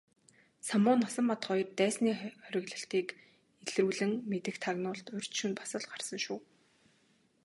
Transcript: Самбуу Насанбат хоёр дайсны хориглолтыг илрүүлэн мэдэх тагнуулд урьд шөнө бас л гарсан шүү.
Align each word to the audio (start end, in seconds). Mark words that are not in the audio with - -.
Самбуу 0.67 0.95
Насанбат 0.99 1.41
хоёр 1.47 1.69
дайсны 1.81 2.11
хориглолтыг 2.43 3.07
илрүүлэн 3.63 4.11
мэдэх 4.29 4.55
тагнуулд 4.63 5.07
урьд 5.15 5.31
шөнө 5.37 5.55
бас 5.59 5.71
л 5.81 5.89
гарсан 5.91 6.19
шүү. 6.25 6.39